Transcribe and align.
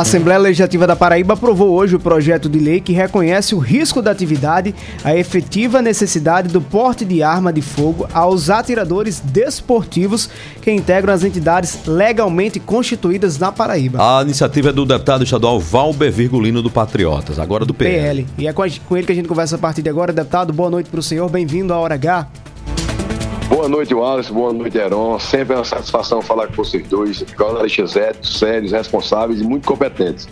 A 0.00 0.02
Assembleia 0.02 0.38
Legislativa 0.38 0.86
da 0.86 0.96
Paraíba 0.96 1.34
aprovou 1.34 1.72
hoje 1.72 1.94
o 1.94 2.00
projeto 2.00 2.48
de 2.48 2.58
lei 2.58 2.80
que 2.80 2.90
reconhece 2.90 3.54
o 3.54 3.58
risco 3.58 4.00
da 4.00 4.10
atividade, 4.10 4.74
a 5.04 5.14
efetiva 5.14 5.82
necessidade 5.82 6.48
do 6.48 6.58
porte 6.58 7.04
de 7.04 7.22
arma 7.22 7.52
de 7.52 7.60
fogo 7.60 8.08
aos 8.10 8.48
atiradores 8.48 9.20
desportivos 9.20 10.30
que 10.62 10.72
integram 10.72 11.12
as 11.12 11.22
entidades 11.22 11.80
legalmente 11.86 12.58
constituídas 12.58 13.38
na 13.38 13.52
Paraíba. 13.52 13.98
A 14.00 14.22
iniciativa 14.22 14.70
é 14.70 14.72
do 14.72 14.86
deputado 14.86 15.22
estadual 15.22 15.60
Valber 15.60 16.10
Virgulino 16.10 16.62
do 16.62 16.70
Patriotas, 16.70 17.38
agora 17.38 17.66
do 17.66 17.74
PL. 17.74 18.24
PL. 18.24 18.26
E 18.38 18.48
é 18.48 18.54
com 18.54 18.96
ele 18.96 19.04
que 19.04 19.12
a 19.12 19.14
gente 19.14 19.28
conversa 19.28 19.56
a 19.56 19.58
partir 19.58 19.82
de 19.82 19.90
agora. 19.90 20.14
Deputado, 20.14 20.50
boa 20.50 20.70
noite 20.70 20.88
para 20.88 21.00
o 21.00 21.02
senhor, 21.02 21.28
bem-vindo 21.28 21.74
à 21.74 21.78
Hora 21.78 21.96
H. 21.96 22.26
Boa 23.50 23.68
noite, 23.68 23.92
Wallace. 23.92 24.32
Boa 24.32 24.52
noite, 24.52 24.78
Heron. 24.78 25.18
Sempre 25.18 25.54
é 25.54 25.56
uma 25.56 25.64
satisfação 25.64 26.22
falar 26.22 26.46
com 26.46 26.54
vocês 26.54 26.86
dois. 26.86 27.24
Jornalistas 27.36 27.96
sérios, 28.22 28.70
responsáveis 28.70 29.40
e 29.40 29.44
muito 29.44 29.66
competentes. 29.66 30.28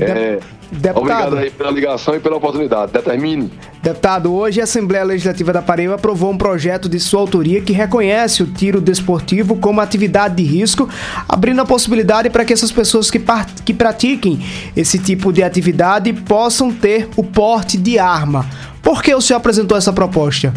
É, 0.00 0.38
Deputado, 0.72 0.98
obrigado 0.98 1.36
aí 1.36 1.50
pela 1.50 1.70
ligação 1.70 2.16
e 2.16 2.18
pela 2.18 2.36
oportunidade. 2.36 2.92
Determine. 2.92 3.52
Deputado, 3.82 4.32
hoje 4.32 4.62
a 4.62 4.64
Assembleia 4.64 5.04
Legislativa 5.04 5.52
da 5.52 5.60
Paraíba 5.60 5.96
aprovou 5.96 6.30
um 6.30 6.38
projeto 6.38 6.88
de 6.88 6.98
sua 6.98 7.20
autoria 7.20 7.60
que 7.60 7.74
reconhece 7.74 8.42
o 8.42 8.46
tiro 8.46 8.80
desportivo 8.80 9.56
como 9.56 9.82
atividade 9.82 10.36
de 10.36 10.42
risco, 10.42 10.88
abrindo 11.28 11.60
a 11.60 11.66
possibilidade 11.66 12.30
para 12.30 12.42
que 12.42 12.54
essas 12.54 12.72
pessoas 12.72 13.10
que, 13.10 13.22
que 13.66 13.74
pratiquem 13.74 14.40
esse 14.74 14.98
tipo 14.98 15.30
de 15.30 15.42
atividade 15.42 16.10
possam 16.14 16.72
ter 16.72 17.06
o 17.16 17.22
porte 17.22 17.76
de 17.76 17.98
arma. 17.98 18.46
Por 18.82 19.02
que 19.02 19.14
o 19.14 19.20
senhor 19.20 19.40
apresentou 19.40 19.76
essa 19.76 19.92
proposta? 19.92 20.54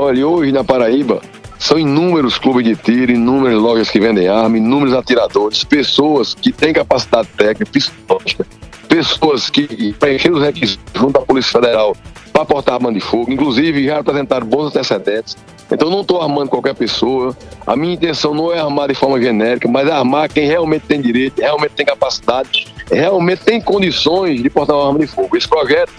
Olha, 0.00 0.28
hoje 0.28 0.52
na 0.52 0.62
Paraíba 0.62 1.20
são 1.58 1.76
inúmeros 1.76 2.38
clubes 2.38 2.64
de 2.64 2.76
tiro, 2.76 3.10
inúmeras 3.10 3.60
lojas 3.60 3.90
que 3.90 3.98
vendem 3.98 4.28
arma, 4.28 4.56
inúmeros 4.56 4.94
atiradores, 4.94 5.64
pessoas 5.64 6.34
que 6.34 6.52
têm 6.52 6.72
capacidade 6.72 7.26
técnica, 7.36 7.72
psicológica, 7.72 8.46
pessoas 8.88 9.50
que 9.50 9.92
preencheram 9.94 10.36
os 10.36 10.44
requisitos 10.44 10.84
junto 10.94 11.18
à 11.18 11.22
Polícia 11.22 11.50
Federal 11.50 11.96
para 12.32 12.44
portar 12.44 12.74
arma 12.76 12.92
de 12.92 13.00
fogo, 13.00 13.32
inclusive 13.32 13.86
já 13.86 13.98
apresentaram 13.98 14.46
bons 14.46 14.68
antecedentes. 14.68 15.36
Então 15.68 15.90
não 15.90 16.02
estou 16.02 16.22
armando 16.22 16.48
qualquer 16.48 16.76
pessoa. 16.76 17.36
A 17.66 17.74
minha 17.74 17.94
intenção 17.94 18.32
não 18.32 18.52
é 18.52 18.60
armar 18.60 18.86
de 18.86 18.94
forma 18.94 19.20
genérica, 19.20 19.66
mas 19.66 19.90
armar 19.90 20.28
quem 20.28 20.46
realmente 20.46 20.86
tem 20.86 21.00
direito, 21.00 21.40
realmente 21.40 21.72
tem 21.72 21.84
capacidade, 21.84 22.72
realmente 22.88 23.42
tem 23.42 23.60
condições 23.60 24.40
de 24.40 24.48
portar 24.48 24.76
uma 24.76 24.86
arma 24.86 25.00
de 25.00 25.08
fogo. 25.08 25.36
Esse 25.36 25.48
projeto 25.48 25.92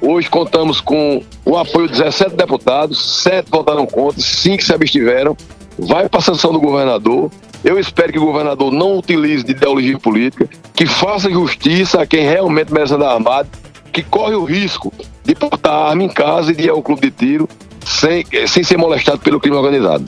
Hoje 0.00 0.30
contamos 0.30 0.80
com 0.80 1.22
o 1.44 1.58
apoio 1.58 1.86
de 1.86 1.98
17 1.98 2.34
deputados, 2.34 3.22
7 3.22 3.50
votaram 3.50 3.86
contra, 3.86 4.20
5 4.20 4.62
se 4.62 4.72
abstiveram. 4.72 5.36
Vai 5.78 6.08
para 6.08 6.20
a 6.20 6.22
sanção 6.22 6.52
do 6.52 6.60
governador. 6.60 7.30
Eu 7.62 7.78
espero 7.78 8.10
que 8.12 8.18
o 8.18 8.24
governador 8.24 8.72
não 8.72 8.96
utilize 8.96 9.44
de 9.44 9.52
ideologia 9.52 9.98
política, 9.98 10.48
que 10.74 10.86
faça 10.86 11.30
justiça 11.30 12.00
a 12.00 12.06
quem 12.06 12.24
realmente 12.24 12.72
merece 12.72 12.94
andar 12.94 13.12
armado, 13.12 13.50
que 13.92 14.02
corre 14.02 14.34
o 14.34 14.44
risco 14.44 14.90
de 15.22 15.34
portar 15.34 15.90
arma 15.90 16.02
em 16.02 16.08
casa 16.08 16.52
e 16.52 16.54
de 16.54 16.64
ir 16.64 16.70
ao 16.70 16.82
clube 16.82 17.02
de 17.02 17.10
tiro 17.10 17.48
sem, 17.84 18.24
sem 18.46 18.62
ser 18.62 18.78
molestado 18.78 19.18
pelo 19.18 19.38
crime 19.38 19.56
organizado. 19.56 20.04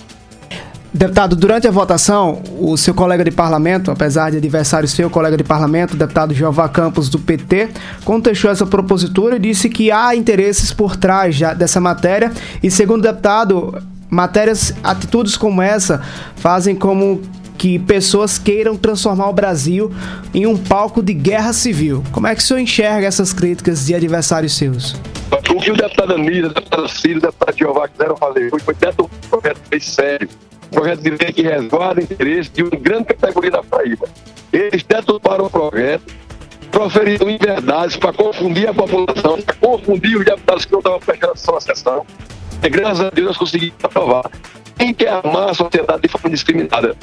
Deputado, 0.95 1.35
durante 1.35 1.67
a 1.67 1.71
votação, 1.71 2.43
o 2.59 2.77
seu 2.77 2.93
colega 2.93 3.25
de 3.25 3.31
parlamento, 3.31 3.91
apesar 3.91 4.31
de 4.31 4.37
adversário 4.37 4.87
seu 4.87 5.09
colega 5.09 5.39
de 5.39 5.43
parlamento, 5.43 5.97
deputado 5.97 6.35
Jeová 6.35 6.69
Campos, 6.69 7.09
do 7.09 7.19
PT, 7.19 7.71
contestou 8.05 8.51
essa 8.51 8.67
propositura 8.67 9.37
e 9.37 9.39
disse 9.39 9.71
que 9.71 9.91
há 9.91 10.15
interesses 10.15 10.71
por 10.71 10.95
trás 10.95 11.39
dessa 11.57 11.81
matéria. 11.81 12.31
E, 12.63 12.71
segundo 12.71 13.01
o 13.01 13.03
deputado, 13.03 13.83
matérias, 14.11 14.75
atitudes 14.85 15.35
como 15.35 15.63
essa 15.63 16.03
fazem 16.37 16.77
como 16.77 17.23
que 17.57 17.79
pessoas 17.79 18.37
queiram 18.37 18.77
transformar 18.77 19.31
o 19.31 19.33
Brasil 19.33 19.91
em 20.35 20.47
um 20.47 20.59
palco 20.59 21.03
de 21.03 21.15
guerra 21.15 21.55
civil. 21.55 22.05
Como 22.13 22.27
é 22.27 22.35
que 22.35 22.43
o 22.43 22.45
senhor 22.45 22.61
enxerga 22.61 23.07
essas 23.07 23.33
críticas 23.33 23.87
de 23.87 23.95
adversários 23.95 24.55
seus? 24.59 24.95
O 25.49 25.59
que 25.59 25.71
o 25.71 25.77
deputado 25.77 26.13
Anira, 26.13 26.49
o 26.49 26.53
deputado 26.53 26.89
Ciro, 26.89 27.19
o 27.19 27.23
deputado 27.23 27.57
Jeová 27.57 27.89
quiseram 27.89 28.15
fazer 28.15 28.51
foi, 28.51 28.61
foi 28.61 28.75
dentro 28.75 29.05
um 29.05 29.29
projeto 29.29 29.81
sério 29.81 30.29
projeto 30.73 31.01
de 31.01 31.11
lei 31.11 31.33
que 31.33 31.43
resguarda 31.43 32.01
o 32.01 32.05
interesse 32.05 32.51
de 32.51 32.63
uma 32.63 32.71
grande 32.71 33.05
categoria 33.05 33.51
da 33.51 33.63
Paraíba. 33.63 34.09
Eles 34.53 34.83
deturparam 34.83 35.47
o 35.47 35.51
projeto, 35.51 36.13
proferiram 36.71 37.31
inverdades 37.31 37.97
para 37.97 38.13
confundir 38.13 38.69
a 38.69 38.75
população, 38.75 39.41
para 39.41 39.55
confundir 39.55 40.17
os 40.17 40.25
deputados 40.25 40.65
que 40.65 40.73
não 40.73 40.81
estavam 40.81 40.99
prestando 40.99 41.33
atenção 41.33 41.57
à 41.57 41.61
sessão. 41.61 42.07
E 42.63 42.69
graças 42.69 43.01
a 43.01 43.11
Deus 43.11 43.37
conseguimos 43.37 43.77
aprovar. 43.83 44.31
Quem 44.79 44.93
quer 44.93 45.09
armar 45.09 45.51
a 45.51 45.55
sociedade 45.55 46.03
de 46.03 46.09
forma 46.09 46.31
discriminada? 46.31 46.97